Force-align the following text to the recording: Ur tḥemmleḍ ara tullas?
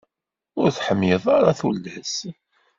Ur 0.61 0.69
tḥemmleḍ 0.71 1.25
ara 1.37 1.57
tullas? 1.59 2.15